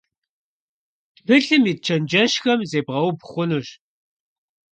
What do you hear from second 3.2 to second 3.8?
хъунущ.